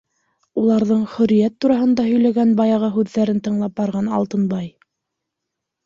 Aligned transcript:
Уларҙың 0.61 1.03
хөрриәт 1.11 1.57
тураһында 1.67 2.07
һөйләгән 2.09 2.55
баяғы 2.63 2.91
һүҙҙәрен 2.99 3.45
тыңлап 3.49 3.79
барған 3.83 4.13
Алтынбай: 4.21 4.77